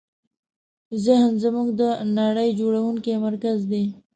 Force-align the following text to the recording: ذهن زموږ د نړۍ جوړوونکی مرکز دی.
ذهن 1.05 1.31
زموږ 1.43 1.67
د 1.81 1.83
نړۍ 2.19 2.49
جوړوونکی 2.59 3.13
مرکز 3.25 3.57
دی. 3.71 3.85